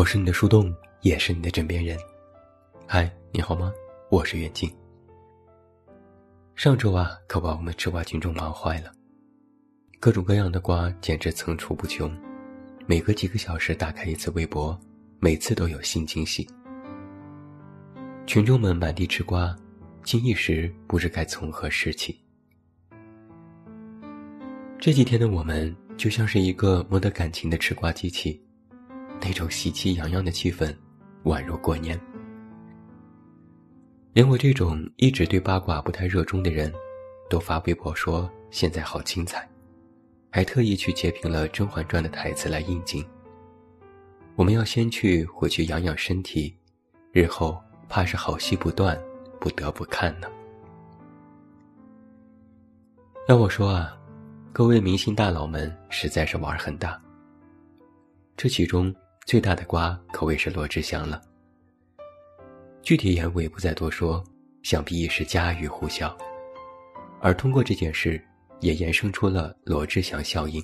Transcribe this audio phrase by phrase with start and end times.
[0.00, 1.94] 我是你的树洞，也是你的枕边人。
[2.86, 3.70] 嗨，你好吗？
[4.08, 4.66] 我是远近。
[6.54, 8.90] 上周啊，可把我们吃瓜群众忙坏了，
[10.00, 12.10] 各种各样的瓜简直层出不穷。
[12.86, 14.80] 每隔几个小时打开一次微博，
[15.18, 16.48] 每次都有新惊喜。
[18.26, 19.54] 群众们满地吃瓜，
[20.02, 22.18] 竟一时不知该从何拾起。
[24.78, 28.42] 这几天的我们就像是一个没得感情的吃瓜机器。
[29.22, 30.74] 那种喜气洋洋的气氛，
[31.24, 32.00] 宛如过年。
[34.12, 36.72] 连我这种一直对八卦不太热衷的人，
[37.28, 39.48] 都发微博说现在好精彩，
[40.30, 43.04] 还特意去截屏了《甄嬛传》的台词来应景。
[44.34, 46.52] 我们要先去回去养养身体，
[47.12, 49.00] 日后怕是好戏不断，
[49.38, 50.26] 不得不看呢。
[53.28, 53.96] 要我说啊，
[54.52, 57.00] 各位明星大佬们实在是玩很大。
[58.36, 58.92] 这其中。
[59.30, 61.22] 最大的瓜可谓是罗志祥了。
[62.82, 64.24] 具体言我也不再多说，
[64.64, 66.18] 想必也是家喻户晓。
[67.20, 68.20] 而通过这件事，
[68.58, 70.60] 也衍生出了罗志祥效应。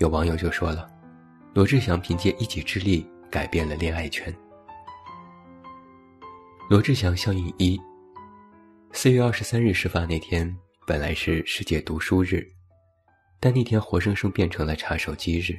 [0.00, 0.90] 有网友就说了，
[1.54, 4.34] 罗志祥凭借一己之力改变了恋爱圈。
[6.68, 7.80] 罗志祥效应一：
[8.90, 10.52] 四月二十三日事发那天，
[10.84, 12.44] 本来是世界读书日，
[13.38, 15.56] 但那天活生生变成了查手机日。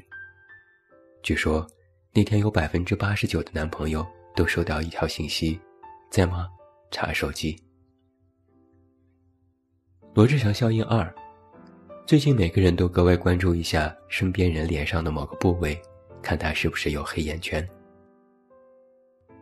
[1.24, 1.66] 据说，
[2.14, 5.58] 那天有百分之八十九的男朋友都收到一条信息
[6.12, 6.50] ：“在吗？
[6.92, 7.58] 查手机。”
[10.14, 11.12] 罗志祥效应二，
[12.06, 15.82] 最近每个人都格外关注一下身边人脸上的某个部位，
[16.22, 17.66] 看他是不是有黑眼圈。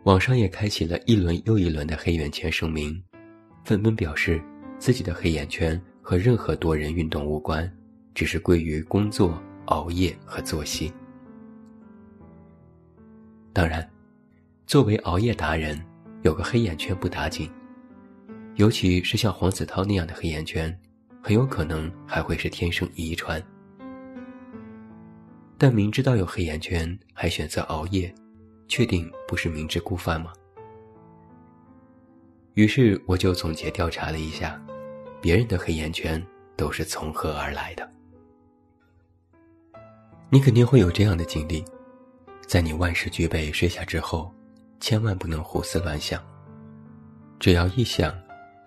[0.04, 3.02] 网上也开启了一轮又一轮的黑眼圈声明，
[3.64, 4.40] 纷纷表示
[4.78, 7.68] 自己的黑眼圈和任何多人运动无关，
[8.14, 10.92] 只是归于工作、熬夜和作息。
[13.52, 13.86] 当然，
[14.66, 15.78] 作为熬夜达人，
[16.22, 17.50] 有个黑眼圈不打紧，
[18.54, 20.74] 尤其是像黄子韬那样的黑眼圈，
[21.22, 23.42] 很有可能还会是天生遗传。
[25.58, 28.12] 但明知道有黑眼圈还选择熬夜，
[28.68, 30.32] 确定不是明知故犯吗？
[32.54, 34.60] 于是我就总结调查了一下，
[35.20, 36.24] 别人的黑眼圈
[36.56, 37.86] 都是从何而来的。
[40.30, 41.62] 你肯定会有这样的经历。
[42.46, 44.32] 在你万事俱备睡下之后，
[44.78, 46.22] 千万不能胡思乱想。
[47.38, 48.14] 只要一想，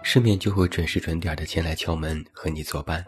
[0.02, 3.06] 失眠就会准时准点的前来敲门和你作伴。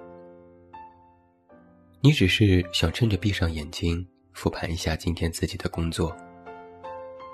[2.00, 6.16] 你只是想趁着闭上眼睛复盘一下今天自己的工作，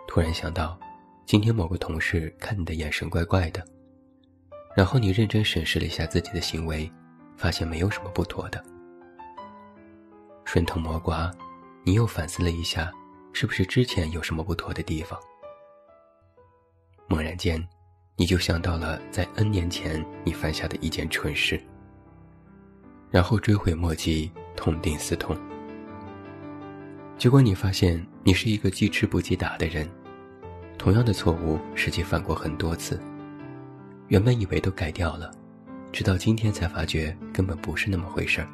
[0.07, 0.79] 突然想到，
[1.25, 3.63] 今天某个同事看你的眼神怪怪的，
[4.75, 6.89] 然后你认真审视了一下自己的行为，
[7.35, 8.63] 发现没有什么不妥的。
[10.45, 11.29] 顺藤摸瓜，
[11.83, 12.91] 你又反思了一下。
[13.33, 15.19] 是不是之前有什么不妥的地方？
[17.07, 17.61] 猛然间，
[18.15, 21.59] 你就想到了在 N 年前你犯下的一件蠢事，
[23.09, 25.35] 然后追悔莫及，痛定思痛。
[27.17, 29.89] 结果你发现你是一个记吃不记打的人，
[30.77, 33.01] 同样的错误实际犯过很多次。
[34.09, 35.31] 原本以为都改掉了，
[35.91, 38.47] 直到今天才发觉根本不是那么回事儿。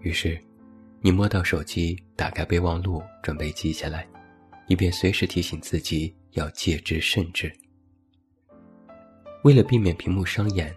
[0.00, 0.36] 于是。
[1.04, 4.06] 你摸到手机，打开备忘录，准备记下来，
[4.68, 7.52] 以便随时提醒自己要戒之慎之。
[9.42, 10.72] 为了避免屏幕伤眼，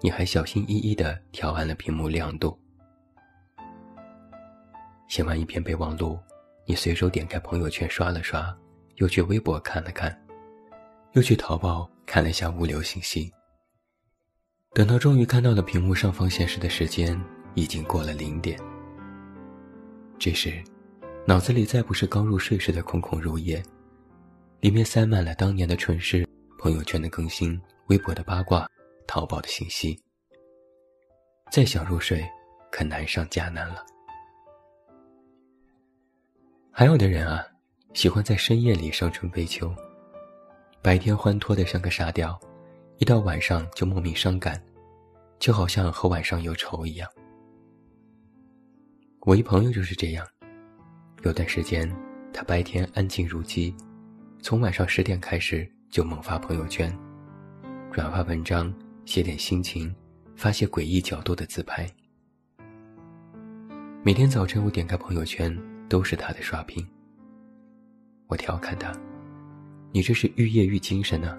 [0.00, 2.56] 你还小心翼翼地调暗了屏幕亮度。
[5.08, 6.16] 写完一篇备忘录，
[6.66, 8.56] 你随手点开朋友圈刷了刷，
[8.98, 10.16] 又去微博看了看，
[11.14, 13.28] 又去淘宝看了下物流信息。
[14.72, 17.20] 等到终于看到了屏幕上方显示的时间，
[17.54, 18.56] 已经过了零点。
[20.24, 20.64] 这时，
[21.26, 23.62] 脑子里再不是刚入睡时的空空如也，
[24.60, 26.26] 里面塞满了当年的蠢事、
[26.58, 28.66] 朋友圈的更新、微博的八卦、
[29.06, 30.02] 淘宝的信息。
[31.52, 32.26] 再想入睡，
[32.72, 33.84] 可难上加难了。
[36.72, 37.44] 还有的人啊，
[37.92, 39.76] 喜欢在深夜里伤春悲秋，
[40.80, 42.40] 白天欢脱的像个沙雕，
[42.96, 44.58] 一到晚上就莫名伤感，
[45.38, 47.06] 就好像和晚上有仇一样。
[49.26, 50.26] 我一朋友就是这样，
[51.22, 51.90] 有段时间，
[52.30, 53.74] 他白天安静如鸡，
[54.42, 56.94] 从晚上十点开始就猛发朋友圈，
[57.90, 58.70] 转发文章，
[59.06, 59.94] 写点心情，
[60.36, 61.90] 发些诡异角度的自拍。
[64.02, 66.86] 每天早晨我点开朋友圈，都是他的刷屏。
[68.26, 68.92] 我调侃他
[69.90, 71.34] ：“你这是愈夜愈精神呢，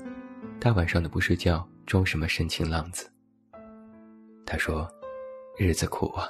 [0.59, 3.07] 大晚上的不睡觉，装什么深情浪子？”
[4.43, 4.89] 他说
[5.59, 6.27] ：“日子苦啊。”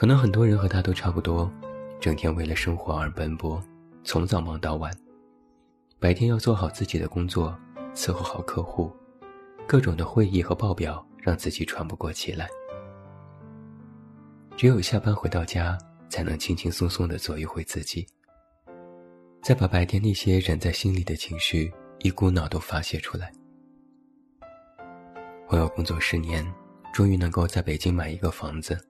[0.00, 1.52] 可能很多人和他都差不多，
[2.00, 3.62] 整天为了生活而奔波，
[4.02, 4.90] 从早忙到晚。
[5.98, 7.54] 白天要做好自己的工作，
[7.94, 8.90] 伺候好客户，
[9.68, 12.48] 各种的会议和报表让自己喘不过气来。
[14.56, 15.76] 只有下班回到家，
[16.08, 18.06] 才能轻轻松松的做一回自己，
[19.42, 23.30] 再把白天那些忍在心里的情绪一股脑都发泄出来。
[25.48, 26.42] 我要工作十年，
[26.90, 28.82] 终于能够在北京买一个房子。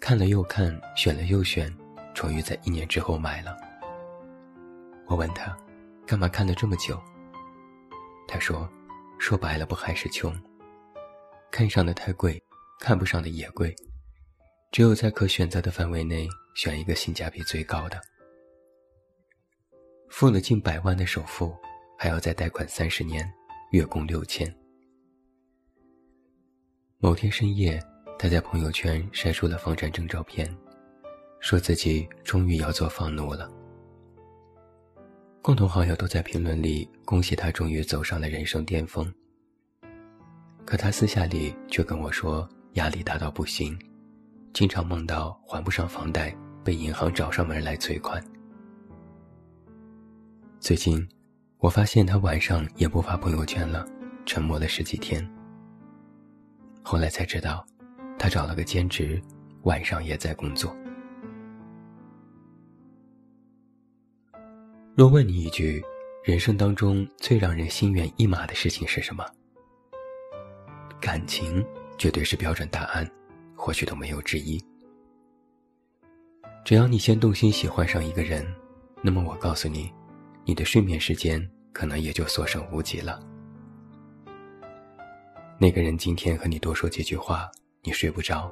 [0.00, 1.72] 看了又看，选了又选，
[2.14, 3.56] 终于在一年之后买了。
[5.06, 5.56] 我问他。
[6.06, 6.98] 干嘛看了这么久？
[8.26, 8.66] 他说
[9.20, 10.34] ：“说白了，不还是穷。
[11.50, 12.42] 看上的太贵，
[12.80, 13.76] 看不上的也贵，
[14.72, 18.00] 只有在可选择的范围内选一个性价比最高的。
[20.08, 21.54] 付了近百万的首付，
[21.98, 23.30] 还要再贷款三十年，
[23.72, 24.50] 月供六千。”
[27.00, 27.78] 某天深夜，
[28.18, 30.52] 他在朋友圈晒出了房产证照片，
[31.38, 33.48] 说自己终于要做房奴了。
[35.40, 39.10] 共同好友都在评论里恭喜他终于走上了人生巅峰。
[40.66, 43.78] 可他私下里却跟我说压力大到不行，
[44.52, 48.22] 经常梦到还不上房贷，被银行找上门来催款。
[50.58, 51.08] 最近，
[51.58, 53.86] 我发现他晚上也不发朋友圈了，
[54.26, 55.26] 沉默了十几天。
[56.82, 57.64] 后来才知道，
[58.18, 59.20] 他找了个兼职，
[59.62, 60.76] 晚上也在工作。
[64.94, 65.80] 若问你一句，
[66.24, 69.24] 人生当中最让人心猿意马的事情是什么？
[71.00, 71.64] 感情
[71.96, 73.08] 绝对是标准答案，
[73.54, 74.60] 或许都没有之一。
[76.64, 78.44] 只要你先动心喜欢上一个人，
[79.00, 79.90] 那么我告诉你，
[80.44, 83.20] 你的睡眠时间可能也就所剩无几了。
[85.60, 87.48] 那个人今天和你多说几句话，
[87.82, 88.50] 你睡不着；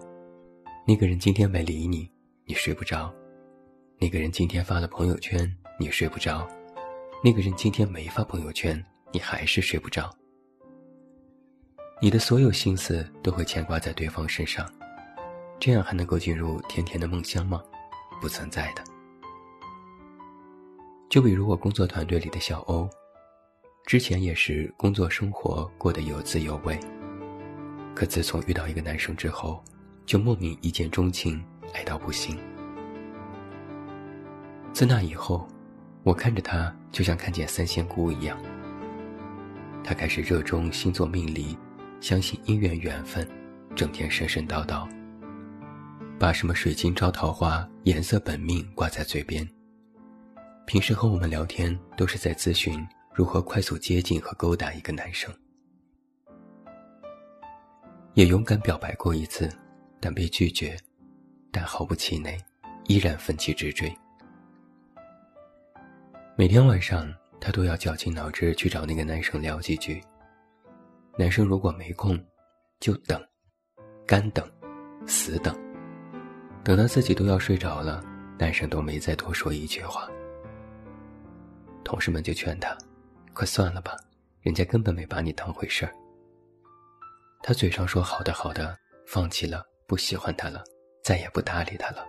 [0.87, 2.11] 那个人今天没理你，
[2.45, 3.13] 你睡不着；
[3.99, 5.51] 那个人今天发了朋友圈。
[5.79, 6.49] 你睡不着，
[7.23, 8.83] 那个人今天没发朋友圈，
[9.13, 10.11] 你还是睡不着。
[12.01, 14.67] 你的所有心思都会牵挂在对方身上，
[15.61, 17.63] 这样还能够进入甜甜的梦乡吗？
[18.23, 18.83] 不存在的。
[21.11, 22.89] 就比如我工作团队里的小欧，
[23.85, 26.81] 之前也是工作生活过得有滋有味，
[27.97, 29.61] 可自从遇到一个男生之后，
[30.05, 31.45] 就莫名一见钟情，
[31.75, 32.39] 爱到不行。
[34.73, 35.49] 自那以后。
[36.05, 38.39] 我看着他，就像看见三仙姑一样。
[39.83, 41.59] 他开始热衷星座命理，
[42.01, 43.29] 相信姻缘缘分，
[43.75, 44.89] 整天神神叨叨，
[46.17, 49.45] 把什么水晶招桃花、颜色本命挂在嘴边。
[50.65, 55.35] 平时和我们聊天，都是在咨询如何快速接近和勾搭一个男生。
[58.17, 59.47] 也勇敢表白过一次，
[60.01, 60.75] 但被拒绝，
[61.53, 62.35] 但毫不气馁，
[62.87, 63.95] 依然奋起直追。
[66.35, 70.03] 每天晚上，他都要绞尽脑汁去找那个男生聊几句。
[71.19, 72.19] 男生如果没空，
[72.81, 73.23] 就等，
[74.07, 74.51] 干等，
[75.07, 75.55] 死等，
[76.65, 78.03] 等到自己都要睡着了，
[78.39, 80.09] 男生都没再多说一句话。
[81.85, 82.75] 同事们就劝他
[83.35, 83.95] ：“快算了吧，
[84.41, 85.93] 人家根本没把你当回事儿。”
[87.47, 88.77] 他嘴上说好的好的，
[89.07, 90.65] 放弃了，不喜欢他了，
[91.05, 92.05] 再也不搭理他了。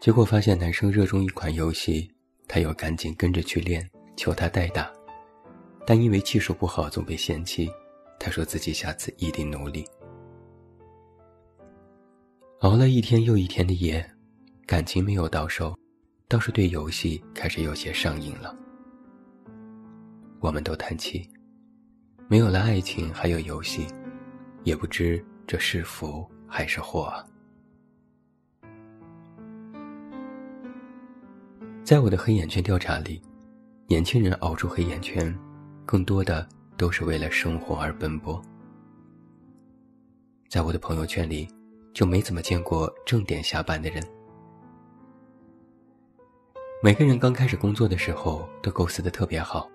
[0.00, 2.10] 结果发现男生热衷一款游戏。
[2.48, 4.90] 他又赶紧跟着去练，求他代打，
[5.84, 7.68] 但因为技术不好，总被嫌弃。
[8.20, 9.84] 他说自己下次一定努力。
[12.60, 14.08] 熬了一天又一天的夜，
[14.64, 15.76] 感情没有到手，
[16.28, 18.56] 倒是对游戏开始有些上瘾了。
[20.38, 21.28] 我们都叹气，
[22.28, 23.86] 没有了爱情，还有游戏，
[24.64, 27.12] 也不知这是福还是祸。
[31.84, 33.22] 在我的黑眼圈调查里，
[33.86, 35.32] 年轻人熬出黑眼圈，
[35.84, 36.44] 更多的
[36.76, 38.42] 都是为了生活而奔波。
[40.48, 41.48] 在我的朋友圈里，
[41.94, 44.02] 就没怎么见过正点下班的人。
[46.82, 49.70] 每个人刚开始工作的时候都构思的特别好，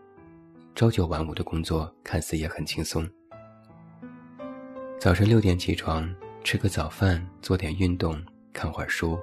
[0.74, 3.08] 朝九晚五的工作看似也很轻松。
[5.00, 6.14] 早晨六点起床，
[6.44, 8.20] 吃个早饭，做点运动，
[8.54, 9.20] 看会儿书。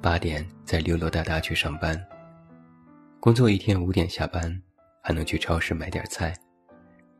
[0.00, 2.00] 八点再溜溜达达去上班，
[3.18, 4.62] 工作一天五点下班，
[5.02, 6.34] 还能去超市买点菜，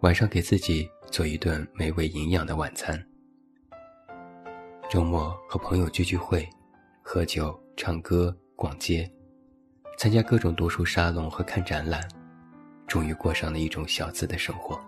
[0.01, 3.03] 晚上给自己做一顿美味营养的晚餐。
[4.91, 6.49] 周末和朋友聚聚会，
[7.03, 9.11] 喝酒、唱歌、逛街，
[9.99, 12.01] 参加各种读书沙龙和看展览，
[12.89, 14.81] 终于过上了一种小资的生活。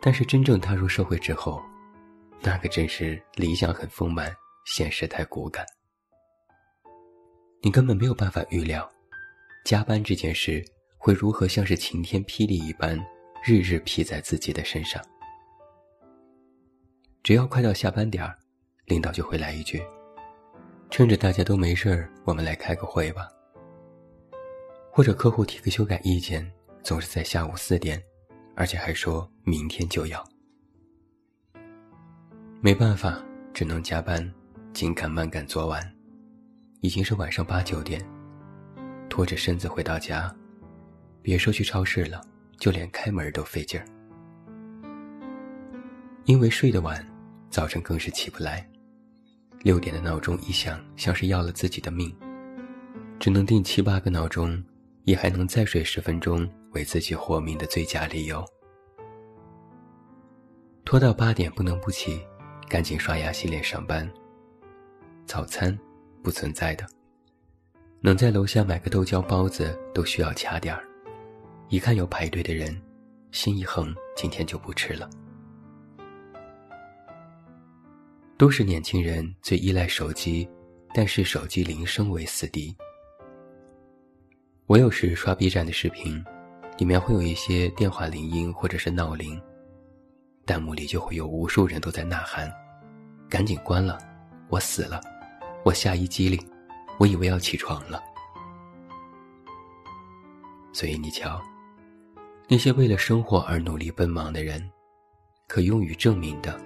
[0.00, 1.60] 但是真正踏入社会之后，
[2.40, 4.32] 那可真是理想很丰满，
[4.64, 5.66] 现实太骨感。
[7.60, 8.88] 你根本没有办法预料，
[9.64, 10.64] 加班这件事
[10.96, 12.96] 会如何像是晴天霹雳一般，
[13.44, 15.04] 日日披在自己的身上。
[17.24, 18.38] 只要快到下班点儿，
[18.86, 19.82] 领导就会来一句
[20.88, 23.28] ：“趁着大家都没事儿，我们来开个会吧。”
[24.90, 26.50] 或者客户提个修改意见，
[26.82, 28.02] 总是在下午四点，
[28.54, 30.26] 而且还说明天就要。
[32.60, 33.22] 没办法，
[33.54, 34.32] 只能加班，
[34.72, 35.80] 紧赶慢赶做完。
[36.80, 38.04] 已经是晚上八九点，
[39.08, 40.34] 拖着身子回到家，
[41.22, 42.20] 别说去超市了，
[42.56, 43.86] 就连开门都费劲儿。
[46.24, 47.04] 因为睡得晚，
[47.50, 48.68] 早晨更是起不来。
[49.62, 52.14] 六点的闹钟一响，像是要了自己的命，
[53.18, 54.62] 只能定七八个闹钟，
[55.08, 58.44] 也还能再睡十分钟，为自己活命的最佳理由。
[60.84, 62.20] 拖到八点不能不起，
[62.68, 64.06] 赶紧刷牙洗脸上班。
[65.24, 65.76] 早餐。
[66.20, 66.84] 不存在的，
[68.00, 70.84] 能在楼下买个豆浆包子都需要掐点儿，
[71.68, 72.78] 一看有排队的人，
[73.30, 75.08] 心一横，今天就不吃了。
[78.36, 80.46] 都是年轻人最依赖手机，
[80.92, 82.76] 但是手机铃声为死敌。
[84.68, 86.22] 我有时刷 B 站的视频，
[86.76, 89.40] 里面会有一些电话铃音或者是闹铃，
[90.44, 92.52] 弹幕里就会有无数人都在呐喊
[93.30, 93.98] ：“赶紧关了，
[94.50, 95.00] 我死了。”
[95.64, 96.38] 我吓一激灵，
[96.98, 97.98] 我以为要起床了。
[100.74, 101.40] 所以你瞧，
[102.46, 104.70] 那些为了生活而努力奔忙的人，
[105.46, 106.60] 可用于证明的，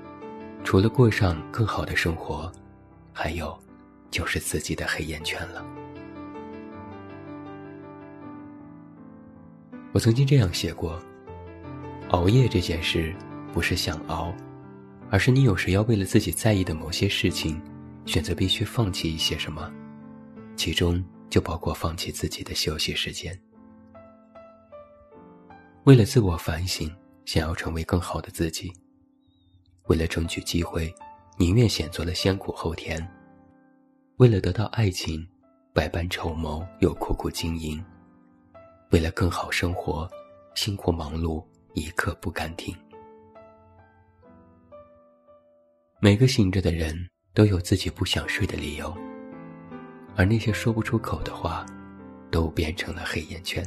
[0.65, 2.51] 除了过上更好的生活，
[3.13, 3.57] 还有，
[4.11, 5.65] 就是自己的黑眼圈了。
[9.93, 11.01] 我曾经这样写过：
[12.09, 13.15] 熬夜这件事，
[13.53, 14.35] 不是想熬，
[15.11, 17.61] 而是你有时要为了自己在意的某些事情。
[18.05, 19.73] 选择必须放弃一些什么，
[20.57, 23.39] 其中就包括放弃自己的休息时间。
[25.85, 26.91] 为了自我反省，
[27.25, 28.73] 想要成为更好的自己；
[29.85, 30.93] 为了争取机会，
[31.39, 33.01] 宁愿选择了先苦后甜；
[34.17, 35.25] 为了得到爱情，
[35.73, 37.81] 百般筹谋又苦苦经营；
[38.93, 40.09] 为了更好生活，
[40.55, 41.45] 辛苦忙碌，
[41.75, 42.77] 一刻不敢停。
[45.99, 47.09] 每个醒着的人。
[47.35, 48.95] 都有自己不想睡的理由，
[50.15, 51.65] 而那些说不出口的话，
[52.31, 53.65] 都变成了黑眼圈。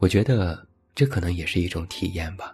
[0.00, 0.66] 我觉得
[0.96, 2.52] 这可能也是一种体验吧，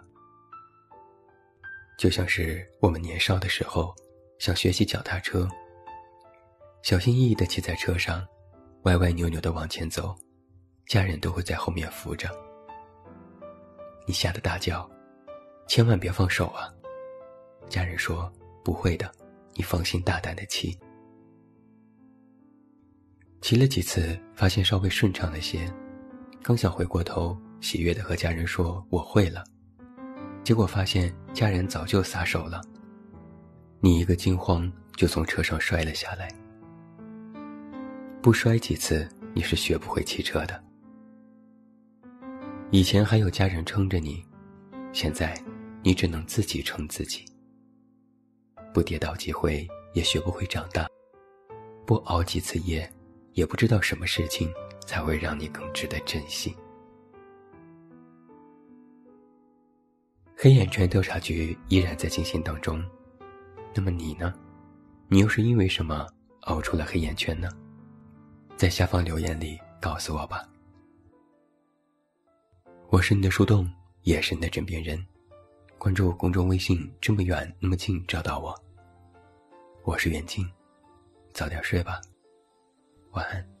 [1.97, 3.91] 就像是我们年少的时候
[4.37, 5.49] 想学习脚踏车，
[6.83, 8.23] 小心翼翼的骑在车上，
[8.83, 10.13] 歪歪扭扭地往前走，
[10.87, 12.29] 家人都会在后面扶着，
[14.05, 14.89] 你吓得大叫
[15.67, 16.67] ：“千万别放手啊！”
[17.69, 19.09] 家人说：“不会的，
[19.55, 20.77] 你放心大胆的骑。”
[23.39, 25.65] 骑了几次，发现稍微顺畅了些，
[26.41, 29.45] 刚想回过头，喜悦的和家人说：“我会了。”
[30.43, 32.61] 结果发现家人早就撒手了，
[33.79, 36.29] 你一个惊慌就从车上摔了下来。
[38.23, 40.63] 不摔几次，你是学不会骑车的。
[42.71, 44.25] 以前还有家人撑着你，
[44.93, 45.37] 现在
[45.83, 47.25] 你只能自己撑自己。
[48.73, 50.85] 不跌倒几回，也学不会长大；
[51.85, 52.89] 不熬几次夜，
[53.33, 54.49] 也不知道什么事情
[54.87, 56.55] 才会让你更值得珍惜。
[60.37, 62.81] 黑眼圈调查局依然在进行当中，
[63.75, 64.33] 那么你呢？
[65.09, 66.07] 你又是因为什么
[66.43, 67.49] 熬出了黑眼圈呢？
[68.55, 70.47] 在下方留言里告诉我吧。
[72.89, 73.69] 我是你的树洞，
[74.03, 75.03] 也是你的枕边人。
[75.77, 78.55] 关注公众微信，这么远那么近，找到我。
[79.83, 80.49] 我是袁静，
[81.33, 81.99] 早点睡吧，
[83.11, 83.52] 晚安。